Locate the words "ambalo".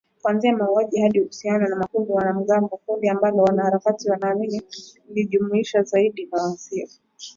3.09-3.43